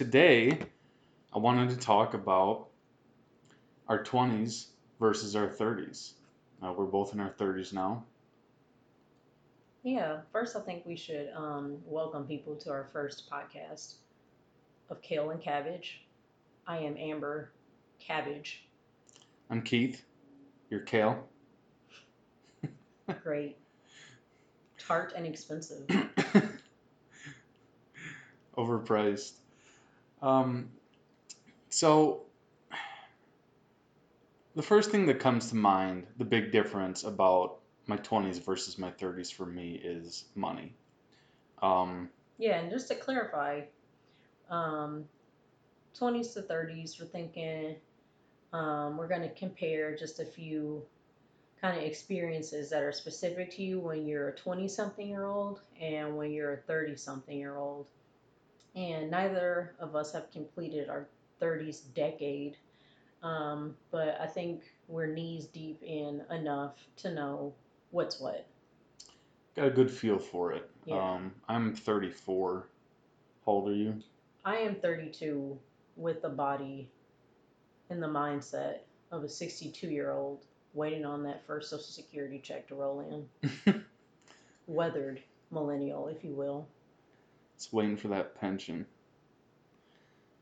[0.00, 0.58] Today
[1.30, 2.68] I wanted to talk about
[3.86, 4.68] our 20s
[4.98, 6.12] versus our 30s.
[6.62, 8.02] Uh, we're both in our 30s now.
[9.82, 13.96] Yeah, first I think we should um, welcome people to our first podcast
[14.88, 16.00] of Kale and Cabbage.
[16.66, 17.52] I am Amber
[17.98, 18.64] Cabbage.
[19.50, 20.02] I'm Keith.
[20.70, 21.28] You're Kale.
[23.22, 23.58] Great.
[24.78, 25.86] Tart and expensive.
[28.56, 29.32] Overpriced.
[30.22, 30.70] Um,
[31.68, 32.22] so,
[34.54, 38.90] the first thing that comes to mind, the big difference about my 20s versus my
[38.90, 40.74] 30s for me is money.
[41.62, 43.62] Um, Yeah, and just to clarify,
[44.48, 45.04] um,
[45.94, 47.76] 20s to 30s, we're thinking
[48.52, 50.82] um, we're going to compare just a few
[51.60, 55.60] kind of experiences that are specific to you when you're a 20 something year old
[55.80, 57.86] and when you're a 30 something year old.
[58.76, 61.08] And neither of us have completed our
[61.40, 62.56] 30s decade,
[63.22, 67.54] um, but I think we're knees deep in enough to know
[67.90, 68.46] what's what.
[69.56, 70.70] got a good feel for it.
[70.86, 71.14] Yeah.
[71.14, 72.68] Um, I'm 34.
[73.44, 73.94] How old are you?
[74.44, 75.58] I am 32
[75.96, 76.88] with the body
[77.90, 78.78] and the mindset
[79.10, 83.84] of a 62 year old waiting on that first Social Security check to roll in.
[84.66, 86.68] Weathered millennial, if you will.
[87.60, 88.86] It's waiting for that pension.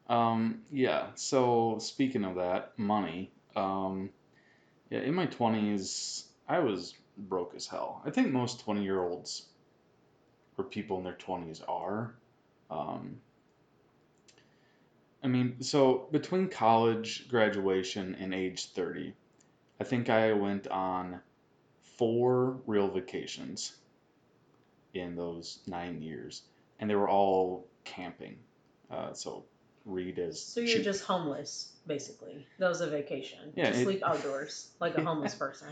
[0.09, 3.33] Um, yeah, so speaking of that, money.
[3.57, 4.11] Um,
[4.89, 8.01] yeah, in my 20s, I was broke as hell.
[8.07, 9.47] I think most 20 year olds
[10.57, 12.15] or people in their 20s are.
[12.71, 13.17] Um,
[15.21, 19.13] I mean, so between college graduation and age 30,
[19.81, 21.19] I think I went on
[21.97, 23.75] four real vacations
[24.95, 26.43] in those nine years,
[26.79, 28.39] and they were all camping.
[28.91, 29.45] Uh, so
[29.85, 30.43] Reed is.
[30.43, 30.85] So you're cheap.
[30.85, 32.47] just homeless, basically.
[32.59, 33.53] That was a vacation.
[33.57, 35.69] Yeah, to it- sleep outdoors like a homeless person.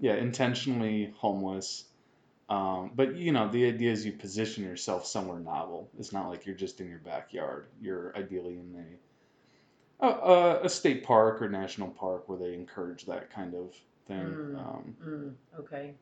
[0.00, 1.84] yeah, intentionally homeless.
[2.48, 5.88] Um, but you know, the idea is you position yourself somewhere novel.
[5.98, 7.66] It's not like you're just in your backyard.
[7.80, 8.84] You're ideally in
[10.00, 13.74] a a, a, a state park or national park where they encourage that kind of
[14.06, 14.18] thing.
[14.26, 14.58] Mm.
[14.58, 15.94] Um, Mm, okay.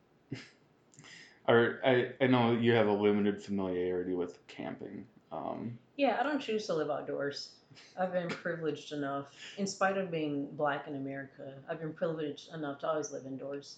[1.47, 5.05] Or I, I know you have a limited familiarity with camping.
[5.31, 7.49] Um, Yeah, I don't choose to live outdoors.
[7.97, 12.79] I've been privileged enough, in spite of being black in America, I've been privileged enough
[12.79, 13.77] to always live indoors.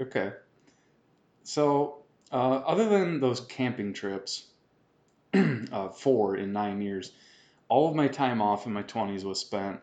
[0.00, 0.32] Okay.
[1.44, 2.02] So,
[2.32, 4.46] uh, other than those camping trips,
[5.34, 7.12] uh, four in nine years,
[7.68, 9.80] all of my time off in my 20s was spent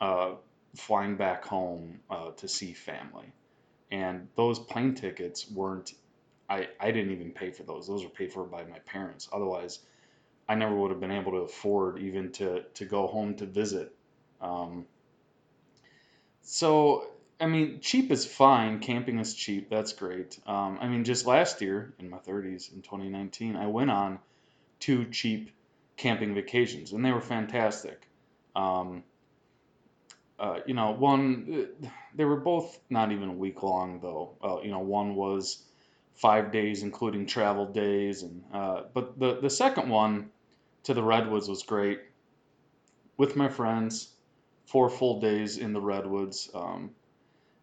[0.00, 0.32] uh,
[0.74, 3.32] flying back home uh, to see family.
[3.90, 5.92] And those plane tickets weren't,
[6.52, 7.86] I, I didn't even pay for those.
[7.86, 9.26] Those were paid for by my parents.
[9.32, 9.78] Otherwise,
[10.46, 13.94] I never would have been able to afford even to, to go home to visit.
[14.38, 14.84] Um,
[16.42, 17.06] so,
[17.40, 18.80] I mean, cheap is fine.
[18.80, 19.70] Camping is cheap.
[19.70, 20.38] That's great.
[20.46, 24.18] Um, I mean, just last year in my 30s, in 2019, I went on
[24.78, 25.52] two cheap
[25.96, 28.06] camping vacations, and they were fantastic.
[28.54, 29.04] Um,
[30.38, 34.36] uh, you know, one, uh, they were both not even a week long, though.
[34.44, 35.62] Uh, you know, one was
[36.14, 40.30] five days, including travel days, and uh, but the the second one
[40.84, 42.00] to the redwoods was great
[43.16, 44.14] with my friends,
[44.66, 46.50] four full days in the redwoods.
[46.54, 46.90] Um,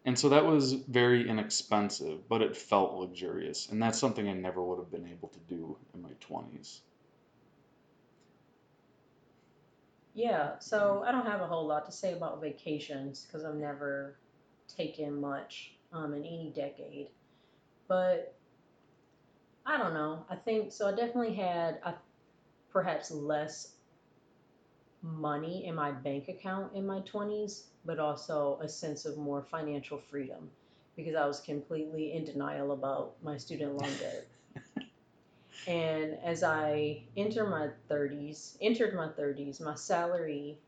[0.04, 3.68] and so that was very inexpensive, but it felt luxurious.
[3.68, 6.80] And that's something I never would have been able to do in my 20s.
[10.14, 14.16] Yeah, so I don't have a whole lot to say about vacations because I've never
[14.66, 17.08] taken much um, in any decade.
[17.86, 18.34] But
[19.70, 20.24] I don't know.
[20.28, 20.88] I think so.
[20.88, 21.94] I definitely had I,
[22.72, 23.74] perhaps less
[25.00, 30.02] money in my bank account in my 20s, but also a sense of more financial
[30.10, 30.50] freedom
[30.96, 34.26] because I was completely in denial about my student loan debt.
[35.68, 40.58] And as I enter my 30s, entered my 30s, my salary,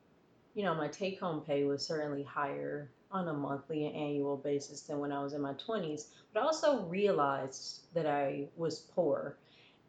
[0.55, 4.81] you know, my take home pay was certainly higher on a monthly and annual basis
[4.83, 6.07] than when I was in my 20s.
[6.33, 9.37] But I also realized that I was poor.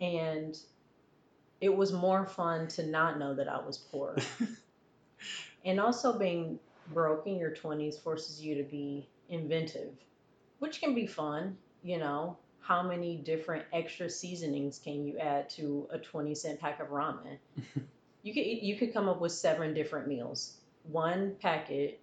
[0.01, 0.57] And
[1.61, 4.17] it was more fun to not know that I was poor.
[5.65, 6.59] and also being
[6.93, 9.93] broke in your 20s forces you to be inventive,
[10.59, 12.37] which can be fun, you know.
[12.59, 17.37] How many different extra seasonings can you add to a 20 cent pack of ramen?
[18.23, 20.55] you could you could come up with seven different meals.
[20.83, 21.99] One packet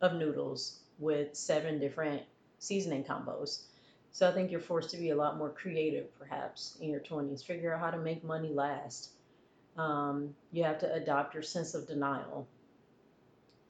[0.00, 2.22] of noodles with seven different
[2.58, 3.64] seasoning combos.
[4.12, 7.44] So I think you're forced to be a lot more creative perhaps in your 20s.
[7.44, 9.10] Figure out how to make money last.
[9.76, 12.46] Um, you have to adopt your sense of denial.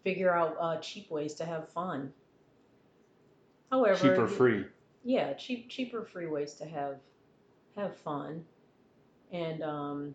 [0.02, 2.12] Figure out uh, cheap ways to have fun.
[3.70, 4.64] However, cheaper free?
[5.04, 6.96] yeah, cheap, cheaper, free ways to have
[7.76, 8.44] have fun.
[9.30, 10.14] And um,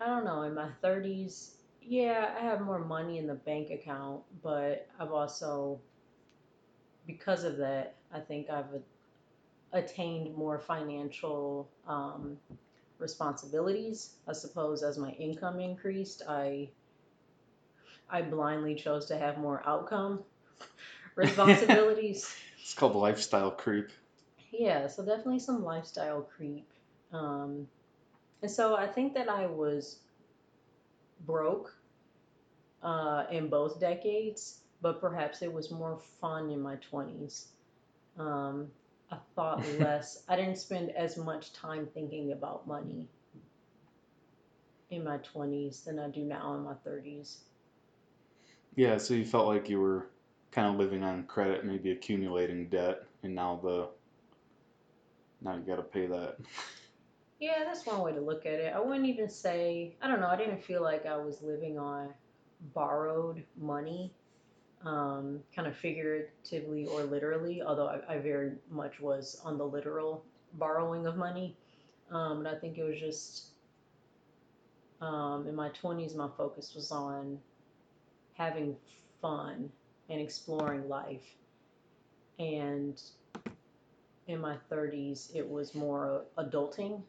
[0.00, 0.42] I don't know.
[0.42, 1.56] In my thirties,
[1.88, 5.80] yeah, I have more money in the bank account, but I've also,
[7.06, 8.66] because of that, I think I've
[9.72, 12.36] attained more financial um,
[12.98, 14.16] responsibilities.
[14.26, 16.68] I suppose as my income increased, I
[18.10, 20.24] I blindly chose to have more outcome
[21.16, 22.34] responsibilities.
[22.60, 23.92] It's called lifestyle creep.
[24.52, 26.68] Yeah, so definitely some lifestyle creep.
[27.14, 27.66] Um,
[28.42, 30.00] and so I think that I was
[31.24, 31.77] broke
[32.82, 37.48] uh, in both decades, but perhaps it was more fun in my 20s.
[38.18, 38.68] Um,
[39.10, 43.08] I thought less, I didn't spend as much time thinking about money
[44.90, 47.38] in my 20s than I do now in my 30s.
[48.76, 50.06] Yeah, so you felt like you were
[50.52, 53.88] kind of living on credit, maybe accumulating debt, and now the
[55.40, 56.36] now you got to pay that.
[57.40, 58.74] Yeah, that's one way to look at it.
[58.74, 62.12] I wouldn't even say, I don't know, I didn't feel like I was living on
[62.74, 64.12] borrowed money,
[64.84, 70.24] um, kind of figuratively or literally, although I, I very much was on the literal
[70.54, 71.56] borrowing of money.
[72.10, 73.48] Um, but I think it was just
[75.00, 77.38] um, in my 20s, my focus was on
[78.34, 78.76] having
[79.20, 79.70] fun
[80.08, 81.24] and exploring life.
[82.38, 83.00] And
[84.26, 87.02] in my 30s, it was more adulting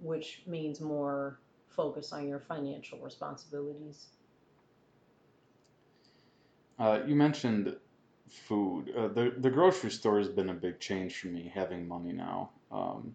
[0.00, 1.38] which means more
[1.68, 4.08] focus on your financial responsibilities.
[6.78, 7.76] Uh, you mentioned
[8.28, 8.92] food.
[8.96, 12.50] Uh, the the grocery store has been a big change for me having money now.
[12.70, 13.14] Um,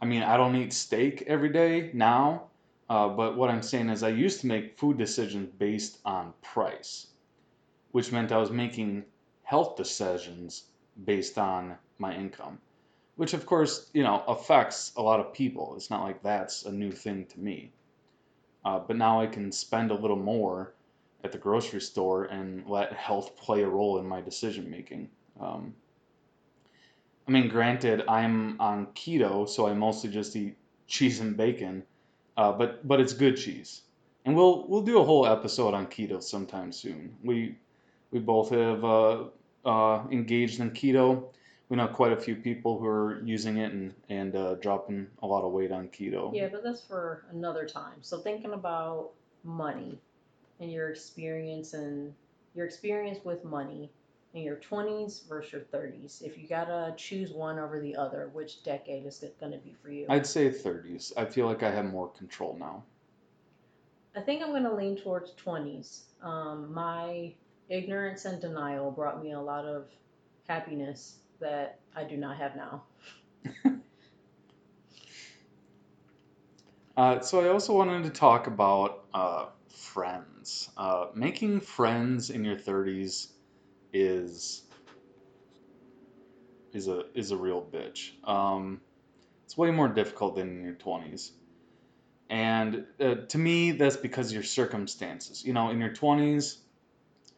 [0.00, 2.48] I mean, I don't eat steak every day now,
[2.88, 7.08] uh, but what I'm saying is I used to make food decisions based on price,
[7.92, 9.04] which meant I was making
[9.42, 10.64] health decisions
[11.04, 12.58] based on my income,
[13.16, 15.74] which of course, you know, affects a lot of people.
[15.76, 17.72] It's not like that's a new thing to me.
[18.64, 20.74] Uh, but now I can spend a little more
[21.22, 25.08] at the grocery store and let health play a role in my decision making.
[25.40, 25.74] Um,
[27.26, 30.56] I mean, granted, I'm on keto, so I mostly just eat
[30.86, 31.84] cheese and bacon,
[32.36, 33.82] uh, but but it's good cheese,
[34.24, 37.14] and we'll we'll do a whole episode on keto sometime soon.
[37.22, 37.56] We
[38.10, 39.24] we both have uh,
[39.64, 41.24] uh, engaged in keto.
[41.68, 45.26] We know quite a few people who are using it and and uh, dropping a
[45.26, 46.34] lot of weight on keto.
[46.34, 47.98] Yeah, but that's for another time.
[48.00, 49.10] So thinking about
[49.44, 50.00] money
[50.60, 52.14] and your experience and
[52.54, 53.90] your experience with money
[54.34, 56.22] in your 20s versus your 30s.
[56.22, 59.90] If you gotta choose one over the other, which decade is it gonna be for
[59.90, 60.06] you?
[60.08, 61.12] I'd say 30s.
[61.16, 62.84] I feel like I have more control now.
[64.14, 66.02] I think I'm gonna lean towards 20s.
[66.22, 67.32] Um, my
[67.68, 69.86] ignorance and denial brought me a lot of
[70.48, 72.82] happiness that I do not have now.
[76.96, 80.70] Uh, so I also wanted to talk about uh, friends.
[80.76, 83.28] Uh, making friends in your 30s
[83.92, 84.62] is
[86.72, 88.12] is a is a real bitch.
[88.28, 88.80] Um,
[89.44, 91.32] it's way more difficult than in your 20s.
[92.28, 95.44] And uh, to me, that's because your circumstances.
[95.44, 96.58] You know, in your 20s,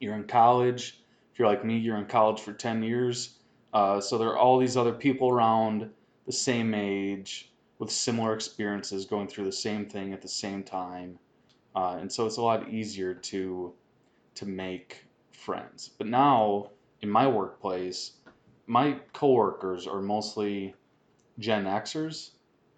[0.01, 0.99] you're in college.
[1.33, 3.39] If you're like me, you're in college for 10 years.
[3.73, 5.89] Uh, so there are all these other people around
[6.27, 11.19] the same age with similar experiences going through the same thing at the same time.
[11.75, 13.73] Uh, and so it's a lot easier to
[14.35, 15.91] to make friends.
[15.99, 18.13] But now in my workplace,
[18.67, 20.75] my coworkers are mostly
[21.39, 22.31] Gen Xers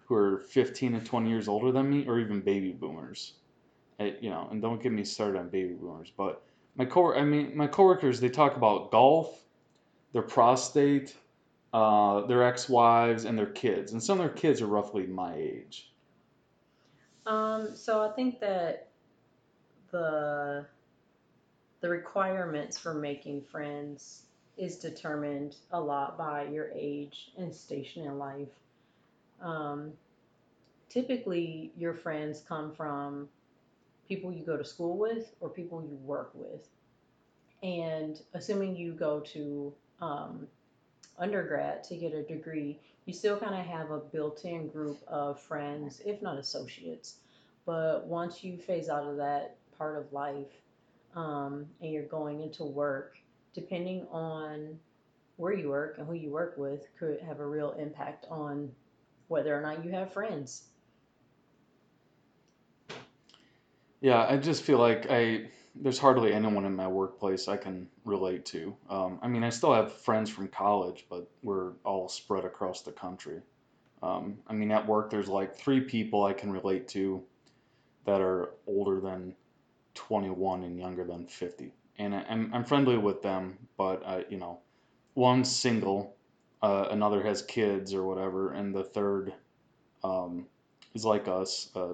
[0.05, 3.33] who are 15 and 20 years older than me, or even baby boomers.
[3.99, 6.11] Uh, you know, and don't get me started on baby boomers.
[6.15, 6.43] But
[6.75, 9.43] my co I mean my coworkers they talk about golf,
[10.13, 11.15] their prostate,
[11.73, 15.91] uh, their ex-wives, and their kids, and some of their kids are roughly my age.
[17.25, 18.89] Um, so I think that
[19.91, 20.65] the
[21.81, 24.23] the requirements for making friends
[24.57, 28.49] is determined a lot by your age and station in life.
[29.41, 29.93] Um,
[30.89, 33.27] typically, your friends come from
[34.07, 36.67] people you go to school with or people you work with.
[37.63, 40.47] And assuming you go to um,
[41.17, 45.39] undergrad to get a degree, you still kind of have a built in group of
[45.39, 47.17] friends, if not associates.
[47.65, 50.51] But once you phase out of that part of life
[51.15, 53.17] um, and you're going into work,
[53.53, 54.79] depending on
[55.37, 58.71] where you work and who you work with, could have a real impact on
[59.27, 60.63] whether or not you have friends.
[64.01, 65.49] Yeah, I just feel like I
[65.81, 68.75] there's hardly anyone in my workplace I can relate to.
[68.89, 72.91] Um, I mean, I still have friends from college, but we're all spread across the
[72.91, 73.41] country.
[74.01, 77.23] Um, I mean, at work, there's like three people I can relate to
[78.05, 79.35] that are older than
[79.95, 81.73] 21 and younger than 50.
[81.97, 84.59] And I, I'm, I'm friendly with them, but you know,
[85.15, 86.15] one's single,
[86.61, 89.33] uh, another has kids or whatever, and the third
[90.03, 90.45] um,
[90.93, 91.93] is like us, a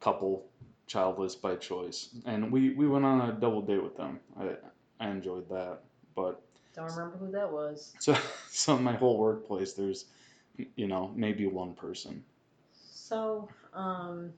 [0.00, 0.46] couple
[0.90, 2.08] childless by choice.
[2.26, 4.18] And we, we went on a double date with them.
[4.38, 4.56] I,
[4.98, 5.82] I enjoyed that.
[6.16, 6.42] But
[6.74, 7.94] Don't remember who that was.
[8.00, 8.16] so,
[8.48, 10.06] so my whole workplace, there's,
[10.74, 12.24] you know, maybe one person.
[12.72, 14.32] So, um,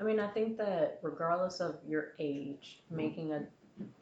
[0.00, 3.44] I mean, I think that regardless of your age, making a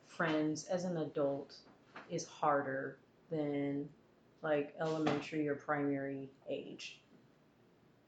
[0.08, 1.54] friends as an adult
[2.10, 2.96] is harder
[3.30, 3.86] than
[4.42, 7.00] like elementary or primary age.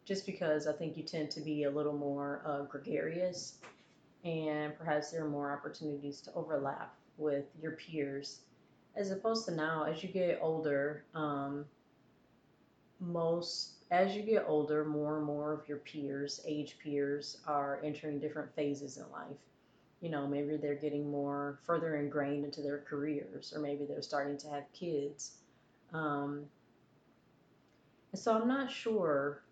[0.06, 3.58] Just because I think you tend to be a little more uh, gregarious
[4.24, 8.40] and perhaps there are more opportunities to overlap with your peers.
[8.96, 11.64] As opposed to now as you get older um,
[13.00, 18.18] most as you get older more and more of your peers age peers are entering
[18.18, 19.36] different phases in life.
[20.00, 24.38] You know maybe they're getting more further ingrained into their careers or maybe they're starting
[24.38, 25.38] to have kids.
[25.92, 26.46] Um,
[28.14, 29.42] so i'm not sure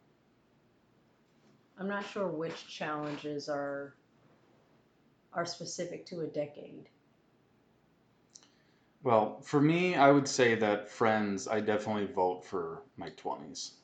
[1.79, 3.95] i'm not sure which challenges are
[5.35, 6.89] are specific to a decade
[9.05, 13.79] Well, for me, I would say that friends, I definitely vote for my 20s.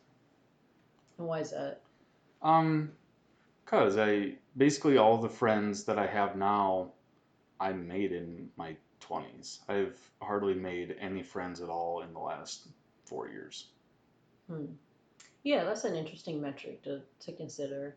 [1.19, 1.83] and why is that
[2.43, 2.93] Um,
[3.67, 6.93] cause I basically all the friends that I have now,
[7.61, 9.61] I made in my 20s.
[9.69, 12.69] I've hardly made any friends at all in the last
[13.07, 13.73] four years.
[14.49, 14.75] hmm.
[15.43, 17.97] Yeah that's an interesting metric to, to consider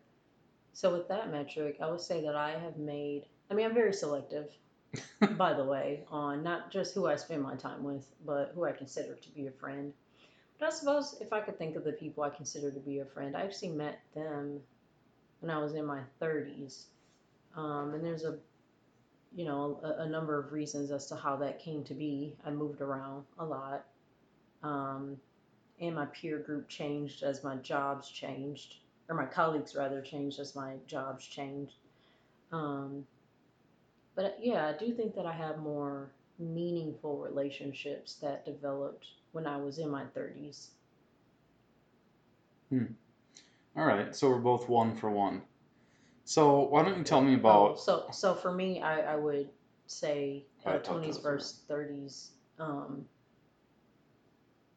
[0.72, 3.92] so with that metric i would say that i have made i mean i'm very
[3.92, 4.48] selective
[5.36, 8.72] by the way, on not just who I spend my time with, but who I
[8.72, 9.92] consider to be a friend.
[10.58, 13.04] But I suppose if I could think of the people I consider to be a
[13.04, 14.60] friend, I actually met them
[15.40, 16.84] when I was in my 30s.
[17.56, 18.38] Um, and there's a,
[19.34, 22.36] you know, a, a number of reasons as to how that came to be.
[22.44, 23.84] I moved around a lot.
[24.62, 25.16] Um,
[25.80, 28.76] and my peer group changed as my jobs changed,
[29.08, 31.74] or my colleagues rather changed as my jobs changed.
[32.52, 33.06] Um,
[34.16, 39.46] But uh, yeah, I do think that I have more meaningful relationships that developed when
[39.46, 40.72] I was in my 30s.
[42.68, 42.84] Hmm.
[43.76, 45.42] All right, so we're both one for one.
[46.24, 47.76] So why don't you tell me Oh, about?
[47.76, 49.48] so so for me, I, I would
[49.86, 52.32] say uh, 20s versus 30s.
[52.58, 53.06] Um,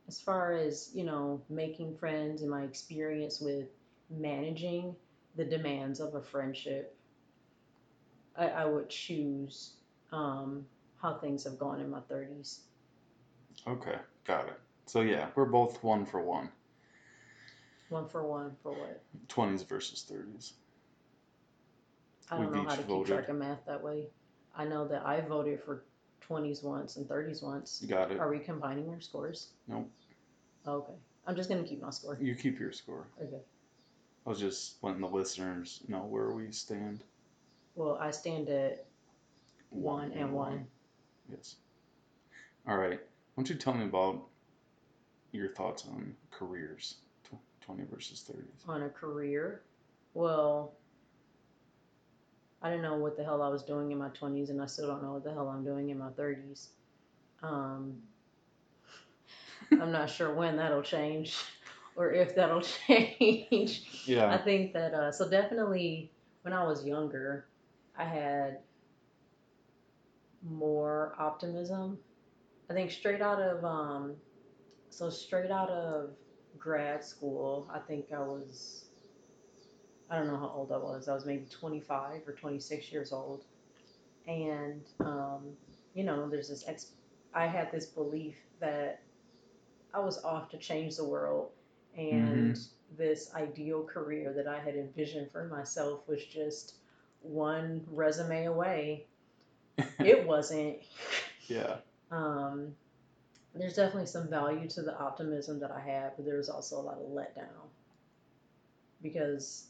[0.08, 3.68] as far as you know, making friends and my experience with
[4.10, 4.96] managing
[5.36, 6.96] the demands of a friendship,
[8.38, 9.74] I, I would choose
[10.12, 10.66] um,
[11.02, 12.62] how things have gone in my 30s.
[13.68, 14.60] Okay, got it.
[14.86, 16.50] So yeah, we're both one for one.
[17.90, 19.04] One for one for what?
[19.28, 20.54] 20s versus 30s.
[22.30, 23.16] I don't We've know how to keep voted.
[23.16, 24.08] track of math that way.
[24.56, 25.84] I know that I voted for
[26.30, 27.84] 20s once and 30s once.
[27.88, 28.20] Got it.
[28.20, 29.50] Are we combining our scores?
[29.68, 29.90] Nope.
[30.68, 30.94] Okay.
[31.26, 32.18] I'm just going to keep my score.
[32.20, 33.08] You keep your score.
[33.22, 33.42] Okay.
[34.26, 37.04] I was just letting the listeners know where we stand.
[37.76, 38.86] Well, I stand at
[39.70, 40.68] one and one.
[41.30, 41.56] Yes.
[42.68, 43.00] All right.
[43.00, 44.22] Why don't you tell me about
[45.32, 48.68] your thoughts on careers, tw- 20 versus 30s?
[48.70, 49.62] On a career.
[50.14, 50.74] Well,
[52.68, 54.88] I didn't know what the hell I was doing in my 20s, and I still
[54.88, 56.68] don't know what the hell I'm doing in my 30s.
[57.42, 57.96] Um,
[59.72, 61.38] I'm not sure when that'll change
[61.96, 64.04] or if that'll change.
[64.06, 64.34] Yeah.
[64.34, 67.46] I think that uh, so definitely when I was younger,
[67.98, 68.60] I had
[70.44, 71.98] more optimism.
[72.70, 74.16] I think straight out of um,
[74.90, 76.10] so straight out of
[76.60, 78.87] grad school, I think I was
[80.10, 81.08] I don't know how old I was.
[81.08, 83.44] I was maybe 25 or 26 years old,
[84.28, 85.44] and um,
[85.94, 86.88] you know, there's this ex.
[87.34, 89.02] I had this belief that
[89.94, 91.52] I was off to change the world,
[91.98, 92.58] and
[92.98, 96.76] this ideal career that I had envisioned for myself was just
[97.22, 99.06] one resume away.
[100.00, 100.78] It wasn't.
[101.48, 101.76] yeah.
[102.10, 102.76] Um,
[103.54, 106.98] there's definitely some value to the optimism that I have, but there's also a lot
[106.98, 107.68] of letdown
[109.02, 109.68] because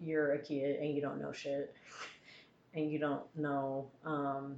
[0.00, 1.74] you're a kid and you don't know shit,
[2.74, 4.56] and you don't know um,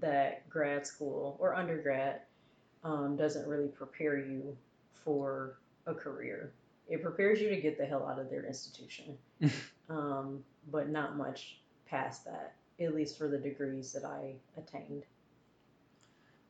[0.00, 2.22] that grad school or undergrad
[2.84, 4.56] um, doesn't really prepare you
[5.04, 6.52] for a career.
[6.88, 9.16] It prepares you to get the hell out of their institution,
[9.88, 15.04] um, but not much past that, at least for the degrees that I attained.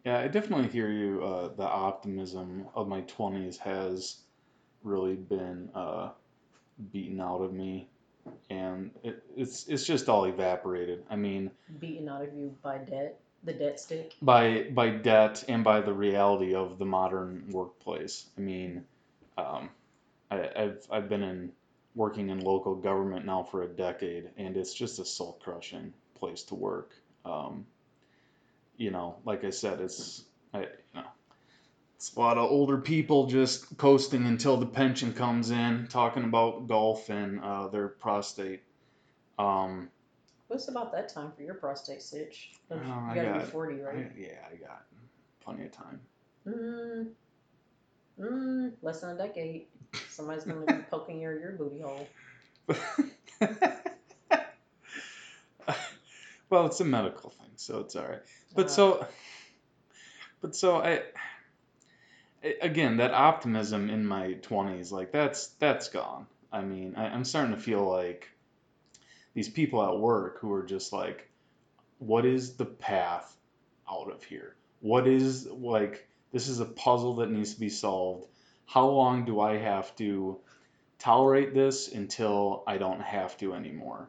[0.04, 1.22] Yeah, I definitely hear you.
[1.22, 4.20] Uh, the optimism of my 20s has
[4.82, 6.10] really been uh,
[6.90, 7.90] beaten out of me,
[8.48, 11.04] and it, it's it's just all evaporated.
[11.10, 14.14] I mean, Beaten out of you by debt, the debt stick.
[14.22, 18.26] by by debt and by the reality of the modern workplace.
[18.36, 18.84] I mean,
[19.38, 19.70] um,
[20.30, 21.52] I, I've I've been in
[21.94, 26.42] working in local government now for a decade, and it's just a soul crushing place
[26.44, 26.92] to work.
[27.24, 27.66] Um,
[28.76, 31.04] you know, like I said, it's I, you know,
[32.00, 36.66] it's a lot of older people just coasting until the pension comes in, talking about
[36.66, 38.62] golf and uh, their prostate.
[39.38, 39.90] Um,
[40.48, 42.52] What's about that time for your prostate stitch?
[42.70, 44.12] Oh, you I gotta be got- 40, I, right?
[44.16, 44.84] yeah, I got
[45.44, 46.00] plenty of time.
[46.48, 47.08] Mm,
[48.18, 49.66] mm, less than a decade.
[50.08, 52.08] Somebody's gonna be poking your, your booty hole.
[56.48, 58.22] well, it's a medical thing, so it's all right.
[58.54, 59.06] But Uh, so,
[60.40, 61.02] but so I, I-
[62.42, 66.26] again, that optimism in my twenties, like that's that's gone.
[66.52, 68.28] I mean, I, I'm starting to feel like
[69.34, 71.30] these people at work who are just like,
[71.98, 73.36] what is the path
[73.90, 74.56] out of here?
[74.80, 78.26] What is like this is a puzzle that needs to be solved.
[78.66, 80.38] How long do I have to
[80.98, 84.08] tolerate this until I don't have to anymore?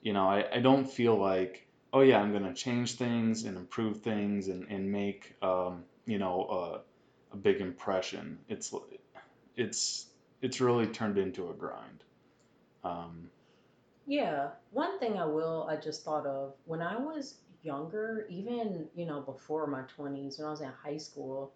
[0.00, 4.00] You know, I, I don't feel like, oh yeah, I'm gonna change things and improve
[4.00, 6.82] things and, and make um, you know
[7.32, 8.38] a, big impression.
[8.48, 8.74] It's
[9.56, 10.06] it's
[10.40, 12.04] it's really turned into a grind.
[12.84, 13.30] Um,
[14.06, 19.06] Yeah, one thing I will, I just thought of when I was younger, even, you
[19.06, 21.52] know, before my 20s, when I was in high school,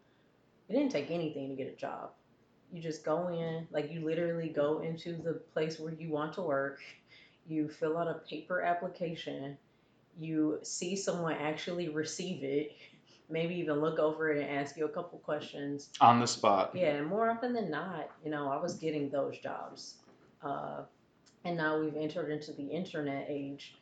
[0.69, 2.11] it didn't take anything to get a job.
[2.73, 6.43] You just go in, like, you literally go into the place where you want to
[6.43, 6.81] work,
[7.47, 9.57] you fill out a paper application,
[10.19, 12.73] you see someone actually receive it,
[13.29, 15.91] maybe even look over it and ask you a couple questions.
[16.01, 16.73] on the spot.
[16.75, 19.95] Yeah, and more often than not, you know, I was getting those jobs.
[20.43, 20.83] Uh,
[21.45, 23.75] and now we've entered into the internet age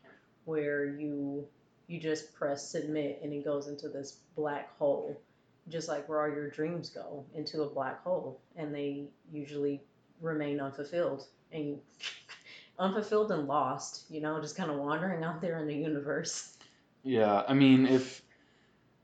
[0.44, 1.46] where you
[1.87, 5.20] you just press submit and it goes into this black hole,
[5.68, 9.83] just like where all your dreams go into a black hole, and they usually
[10.20, 11.79] remain unfulfilled and
[12.79, 14.05] unfulfilled and lost.
[14.09, 16.57] You know, just kind of wandering out there in the universe.
[17.03, 18.22] Yeah, I mean, if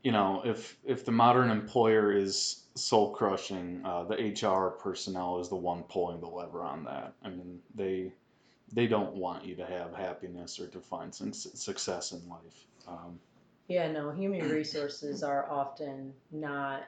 [0.07, 5.49] you know, if if the modern employer is soul crushing, uh, the HR personnel is
[5.49, 7.11] the one pulling the lever on that.
[7.25, 8.13] I mean, they
[8.71, 12.67] they don't want you to have happiness or to find success in life.
[12.87, 13.19] Um,
[13.67, 16.83] Yeah, no, human resources are often not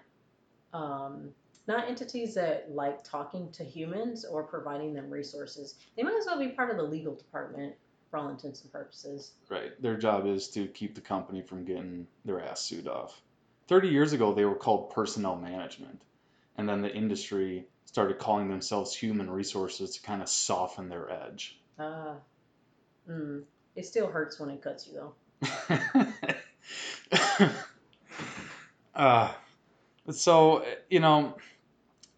[0.72, 1.32] um,
[1.68, 5.76] not entities that like talking to humans or providing them resources.
[5.98, 7.76] They might as well be part of the legal department
[8.10, 9.34] for all intents and purposes.
[9.50, 13.22] right, their job is to keep the company from getting their ass sued off.
[13.68, 16.02] Thirty years ago, they were called personnel management,
[16.58, 21.60] and then the industry started calling themselves human resources to kind of soften their edge.
[21.78, 22.16] Ah,
[23.10, 23.44] mm,
[23.76, 25.14] it still hurts when it cuts you though.
[28.96, 29.32] uh,
[30.12, 31.38] so you know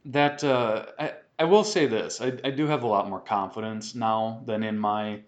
[0.05, 3.93] that uh, I, I will say this I, I do have a lot more confidence
[3.93, 5.21] now than in my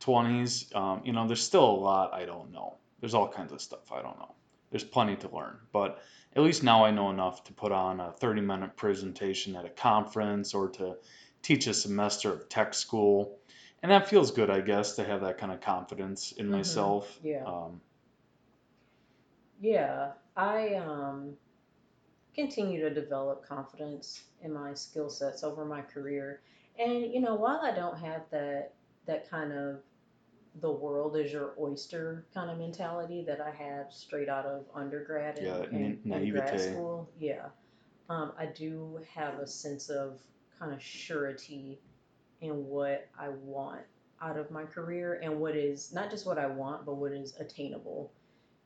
[0.00, 3.60] 20s um, you know there's still a lot i don't know there's all kinds of
[3.60, 4.34] stuff i don't know
[4.70, 6.02] there's plenty to learn but
[6.36, 9.70] at least now i know enough to put on a 30 minute presentation at a
[9.70, 10.96] conference or to
[11.42, 13.38] teach a semester of tech school
[13.82, 16.52] and that feels good i guess to have that kind of confidence in Mhm.
[16.52, 17.44] myself Yeah.
[17.46, 17.80] um,
[19.60, 21.36] Yeah, I um,
[22.34, 26.40] continue to develop confidence in my skill sets over my career.
[26.78, 28.74] And you know, while I don't have that
[29.06, 29.80] that kind of
[30.60, 35.38] the world is your oyster kind of mentality that I had straight out of undergrad
[35.38, 37.46] and, Yeah, and, na- and grad school, yeah,
[38.08, 40.18] um, I do have a sense of
[40.58, 41.78] kind of surety
[42.40, 43.82] in what I want
[44.20, 47.34] out of my career and what is not just what I want, but what is
[47.38, 48.10] attainable.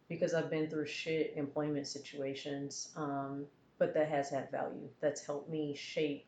[0.09, 3.46] Because I've been through shit employment situations, um,
[3.78, 4.88] but that has had value.
[5.00, 6.26] That's helped me shape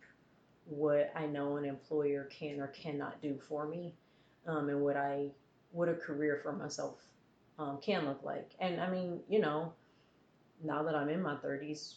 [0.67, 3.95] what I know an employer can or cannot do for me,
[4.47, 5.31] um, and what I
[5.75, 7.09] what a career for myself
[7.59, 8.53] um, can look like.
[8.61, 9.75] And I mean, you know,
[10.63, 11.97] now that I'm in my 30s,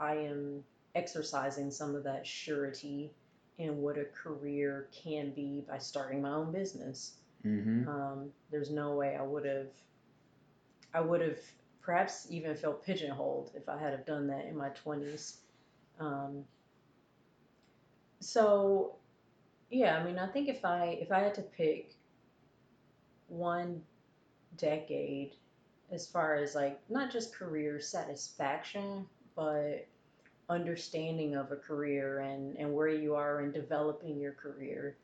[0.00, 3.12] I am exercising some of that surety
[3.58, 7.18] in what a career can be by starting my own business.
[7.44, 7.88] mhm.
[7.88, 9.68] Um, there's no way I would have,
[10.94, 11.40] I would have
[11.80, 15.42] perhaps even felt pigeonholed if I had have done that in my 20s.
[16.00, 16.46] Um,
[18.20, 18.96] So
[19.70, 21.95] yeah, I mean, I think if I if I had to pick
[23.28, 23.82] one
[24.56, 25.34] decade
[25.90, 29.86] as far as like not just career satisfaction, but
[30.48, 34.96] understanding of a career and, and where you are in developing your career,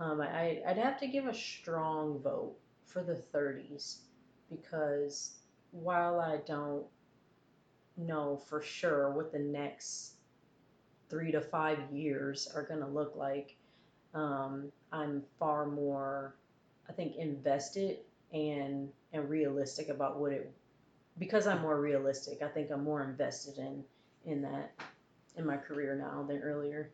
[0.00, 3.98] um, I, I'd have to give a strong vote for the 30s
[4.50, 5.32] because
[5.72, 6.84] while I don't
[7.96, 10.14] know for sure what the next
[11.10, 13.56] three to five years are going to look like,
[14.14, 16.34] um, I'm far more,
[16.88, 17.98] I think, invested
[18.32, 20.52] and and realistic about what it
[21.18, 22.42] because I'm more realistic.
[22.42, 23.84] I think I'm more invested in
[24.24, 24.72] in that
[25.36, 26.90] in my career now than earlier.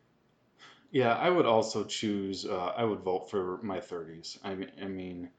[0.91, 2.45] Yeah, I would also choose.
[2.45, 4.39] Uh, I would vote for my 30s.
[4.43, 5.29] I mean, I mean,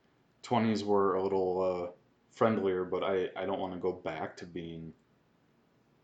[0.43, 1.93] 20s were a little uh,
[2.33, 4.93] friendlier, but I I don't want to go back to being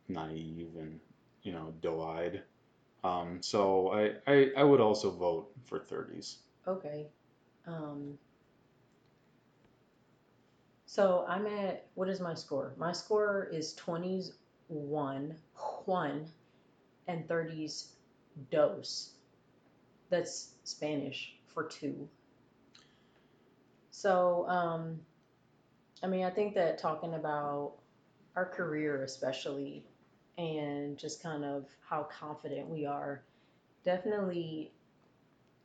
[0.09, 1.01] naive and
[1.43, 2.43] you know doe-eyed.
[3.05, 6.37] Um, so I, I I would also vote for 30s.
[6.67, 7.09] Okay.
[7.67, 8.19] Um,
[10.93, 12.75] so I'm at what is my score?
[12.77, 14.33] My score is 20s
[14.69, 15.35] one,
[15.87, 16.27] Juan,
[17.09, 17.93] and 30s
[18.51, 19.13] dos.
[20.11, 22.07] That's Spanish for two.
[23.91, 25.01] So um,
[26.03, 27.73] I mean, I think that talking about
[28.37, 29.87] our career, especially,
[30.37, 33.23] and just kind of how confident we are,
[33.83, 34.73] definitely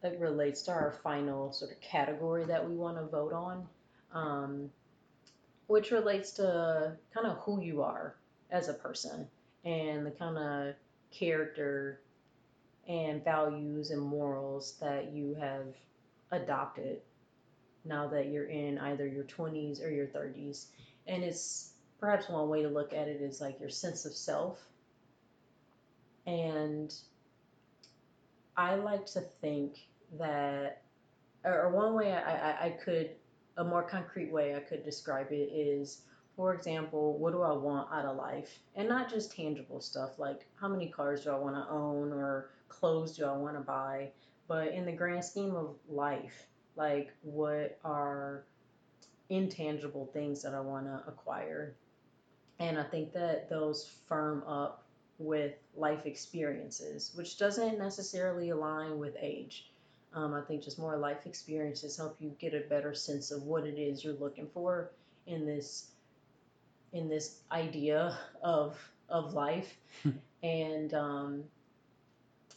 [0.03, 3.67] it relates to our final sort of category that we want to vote on,
[4.13, 4.69] um,
[5.67, 8.15] which relates to kind of who you are
[8.51, 9.27] as a person
[9.65, 10.75] and the kind of
[11.11, 11.99] character
[12.87, 15.65] and values and morals that you have
[16.31, 17.01] adopted
[17.83, 20.67] now that you're in either your 20s or your 30s.
[21.07, 24.59] And it's perhaps one way to look at it is like your sense of self.
[26.25, 26.93] And
[28.55, 29.77] I like to think
[30.19, 30.81] that,
[31.43, 33.11] or one way I, I, I could,
[33.57, 36.01] a more concrete way I could describe it is,
[36.35, 38.59] for example, what do I want out of life?
[38.75, 42.51] And not just tangible stuff like how many cars do I want to own or
[42.69, 44.11] clothes do I want to buy,
[44.47, 48.45] but in the grand scheme of life, like what are
[49.29, 51.75] intangible things that I want to acquire.
[52.59, 54.83] And I think that those firm up
[55.19, 59.71] with life experiences, which doesn't necessarily align with age.
[60.17, 63.67] Um, I think just more life experiences help you get a better sense of what
[63.67, 64.89] it is you're looking for
[65.27, 65.91] in this
[66.91, 69.77] in this idea of of life,
[70.43, 71.43] and um,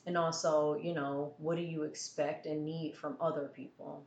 [0.07, 4.07] and also you know what do you expect and need from other people?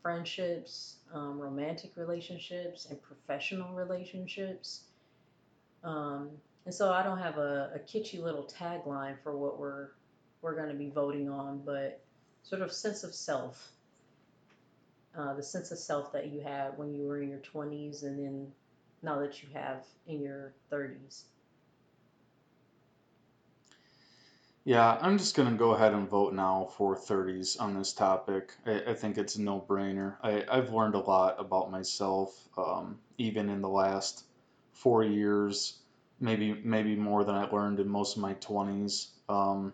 [0.00, 4.84] Friendships, um, romantic relationships, and professional relationships.
[5.82, 6.30] Um,
[6.64, 9.88] and so I don't have a, a kitschy little tagline for what we're
[10.42, 12.00] we're going to be voting on, but
[12.42, 13.72] sort of sense of self,
[15.16, 18.18] uh, the sense of self that you had when you were in your 20s, and
[18.18, 18.52] then
[19.02, 21.24] now that you have in your 30s.
[24.64, 28.54] Yeah, I'm just gonna go ahead and vote now for 30s on this topic.
[28.64, 30.16] I, I think it's a no-brainer.
[30.22, 34.24] I, I've learned a lot about myself, um, even in the last
[34.72, 35.78] four years,
[36.20, 39.08] maybe maybe more than I learned in most of my 20s.
[39.28, 39.72] Um,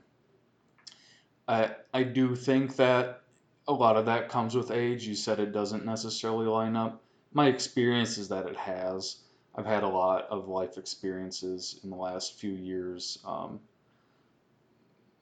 [1.49, 3.23] I I do think that
[3.67, 5.07] a lot of that comes with age.
[5.07, 7.03] You said it doesn't necessarily line up.
[7.33, 9.19] My experience is that it has.
[9.55, 13.19] I've had a lot of life experiences in the last few years.
[13.25, 13.61] Um,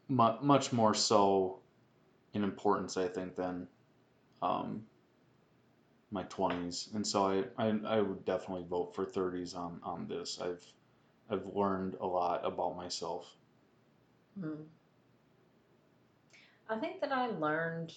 [0.08, 1.60] mu- much more so
[2.34, 3.66] in importance, I think, than
[4.42, 4.84] um,
[6.10, 6.94] my 20s.
[6.94, 10.40] And so I, I, I would definitely vote for 30s on, on this.
[10.40, 10.64] I've
[11.28, 13.34] I've learned a lot about myself.
[14.40, 14.66] Mm.
[16.68, 17.94] I think that I learned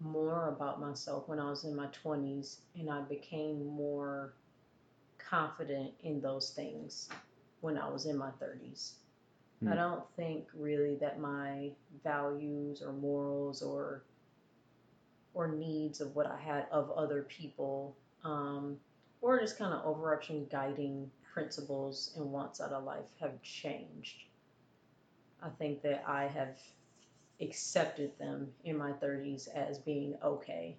[0.00, 4.34] more about myself when I was in my 20s and I became more
[5.18, 7.08] confident in those things
[7.60, 8.96] when I was in my 30s.
[9.66, 9.76] I Hmm.
[9.76, 11.72] don't think really that my
[12.04, 14.04] values or morals or
[15.34, 18.78] or needs of what I had of other people, um,
[19.20, 24.24] or just kind of overarching guiding principles and wants out of life have changed.
[25.42, 26.58] I think that I have
[27.40, 30.76] accepted them in my 30s as being okay.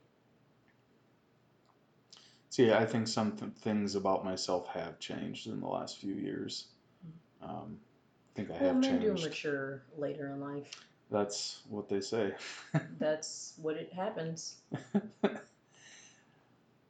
[2.50, 6.68] See, I think some th- things about myself have changed in the last few years.
[7.42, 7.78] Um,
[8.34, 10.86] I think I Well, have men do mature later in life.
[11.12, 12.34] That's what they say.
[13.00, 14.56] That's what it happens.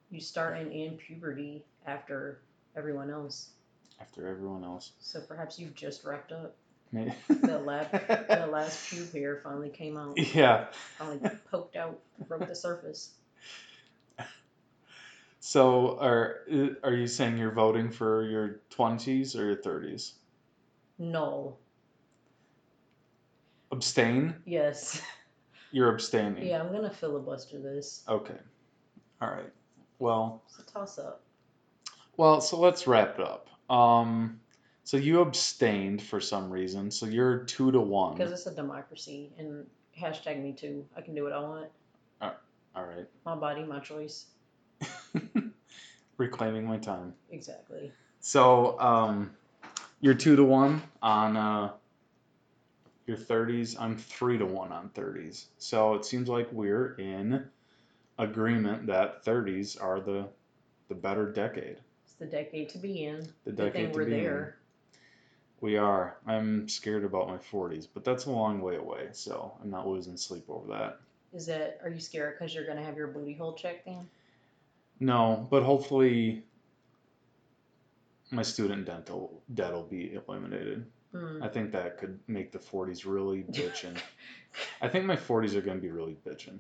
[0.09, 2.39] You start in, in puberty after
[2.75, 3.49] everyone else.
[3.99, 4.91] After everyone else.
[4.99, 6.55] So perhaps you've just wrapped up.
[6.93, 10.17] The lab, the last pube hair finally came out.
[10.35, 10.67] yeah.
[10.97, 11.19] Finally
[11.51, 13.11] poked out, broke the surface.
[15.39, 16.39] So are
[16.83, 20.13] are you saying you're voting for your 20s or your 30s?
[20.97, 21.55] No.
[23.71, 24.35] Abstain?
[24.45, 25.01] Yes.
[25.71, 26.45] You're abstaining.
[26.47, 28.03] Yeah, I'm gonna filibuster this.
[28.07, 28.37] Okay.
[29.21, 29.51] All right.
[29.99, 31.21] Well, It's a toss up.
[32.17, 33.49] well, so let's wrap it up.
[33.69, 34.39] Um,
[34.87, 36.89] so you abstained for some reason.
[36.89, 38.13] So you're two to one.
[38.13, 39.65] Because it's a democracy and
[39.99, 40.85] hashtag me too.
[40.95, 41.67] I can do what I want.
[42.21, 43.05] All right.
[43.25, 44.27] My body, my choice.
[46.17, 47.13] Reclaiming my time.
[47.31, 47.91] Exactly.
[48.21, 49.31] So, um,
[49.99, 51.71] you're two to one on uh,
[53.07, 53.75] your 30s.
[53.77, 55.47] I'm three to one on 30s.
[55.57, 57.43] So it seems like we're in
[58.19, 60.29] agreement that 30s are the
[60.87, 61.77] the better decade.
[62.05, 63.27] It's the decade to be in.
[63.43, 64.23] The Good decade thing to we're be in.
[64.23, 64.56] there.
[65.59, 66.17] We are.
[66.27, 69.09] I'm scared about my 40s, but that's a long way away.
[69.11, 70.99] So I'm not losing sleep over that.
[71.33, 71.79] Is that?
[71.83, 74.07] Are you scared because you're gonna have your booty hole checked in?
[74.99, 76.43] No, but hopefully
[78.31, 80.85] my student dental debt will be eliminated.
[81.11, 81.41] Hmm.
[81.41, 83.97] I think that could make the 40s really bitching.
[84.81, 86.59] I think my 40s are going to be really bitching.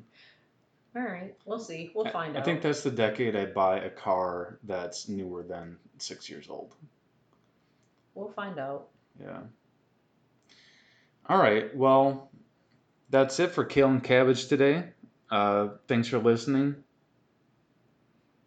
[0.95, 1.91] All right, we'll see.
[1.93, 2.43] We'll find I out.
[2.43, 6.73] I think that's the decade I buy a car that's newer than six years old.
[8.17, 8.87] We'll find out.
[9.21, 9.41] Yeah.
[11.29, 11.75] All right.
[11.75, 12.31] Well,
[13.11, 14.85] that's it for Kale and Cabbage today.
[15.29, 16.83] Uh, thanks for listening.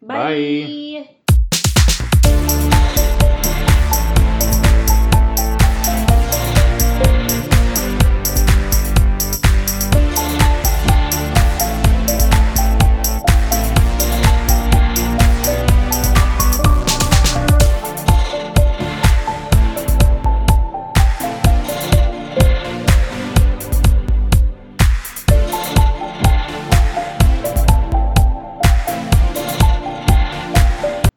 [0.01, 1.05] Bye.
[1.05, 1.15] Bye.